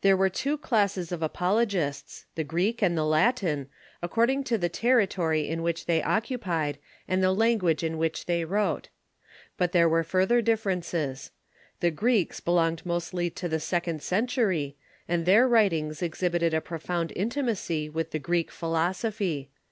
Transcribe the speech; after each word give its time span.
There 0.00 0.16
were 0.16 0.28
two 0.28 0.58
classes 0.58 1.12
of 1.12 1.22
apologists, 1.22 2.26
the 2.34 2.42
Greek 2.42 2.82
and 2.82 2.98
the 2.98 3.04
Latin, 3.06 3.68
according 4.02 4.42
to 4.50 4.58
the 4.58 4.68
territory 4.68 5.48
which 5.54 5.86
they 5.86 6.02
occupied, 6.02 6.78
and 7.06 7.22
the 7.22 7.30
language 7.32 7.84
in 7.84 7.96
which 7.96 8.26
they 8.26 8.44
wrote. 8.44 8.88
But 9.56 9.70
there 9.70 9.88
were 9.88 10.02
further 10.02 10.42
differences. 10.42 11.30
The 11.78 11.92
Greeks 11.92 12.40
belonged 12.40 12.84
mostly 12.84 13.30
to 13.30 13.48
the 13.48 13.60
second 13.60 14.02
century, 14.02 14.76
and 15.06 15.24
their 15.24 15.46
writings 15.46 16.02
exhibited 16.02 16.52
a 16.52 16.60
profound 16.60 17.12
intimacy 17.14 17.88
with 17.88 18.10
the 18.10 18.18
Greek 18.18 18.50
philosophy. 18.50 19.50